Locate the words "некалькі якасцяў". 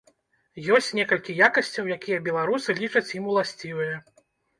0.99-1.89